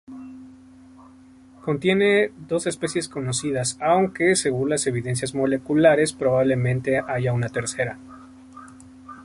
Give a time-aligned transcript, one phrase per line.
[1.63, 7.99] Contiene dos especies conocidas, aunque, según las evidencias moleculares, probablemente haya una tercera.